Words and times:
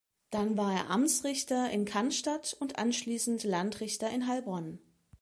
Dann 0.31 0.57
war 0.57 0.73
er 0.73 0.89
Amtsrichter 0.89 1.69
in 1.69 1.85
Cannstatt 1.85 2.57
und 2.59 2.79
anschließend 2.79 3.43
Landrichter 3.43 4.09
in 4.09 4.25
Heilbronn. 4.25 4.79